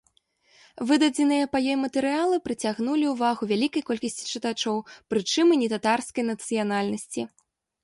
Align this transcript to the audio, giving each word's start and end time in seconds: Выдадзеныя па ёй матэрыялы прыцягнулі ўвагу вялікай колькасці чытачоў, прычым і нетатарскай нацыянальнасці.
Выдадзеныя 0.91 1.49
па 1.55 1.59
ёй 1.71 1.77
матэрыялы 1.81 2.39
прыцягнулі 2.47 3.05
ўвагу 3.13 3.43
вялікай 3.53 3.81
колькасці 3.91 4.23
чытачоў, 4.33 4.83
прычым 5.15 5.47
і 5.57 5.61
нетатарскай 5.63 6.23
нацыянальнасці. 6.35 7.21